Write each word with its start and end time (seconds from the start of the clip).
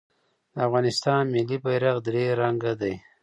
د 0.53 0.55
افغانستان 0.67 1.23
ملي 1.33 1.57
بیرغ 1.63 1.97
درې 2.07 2.23
رنګه 2.41 2.73
دی 2.81 2.95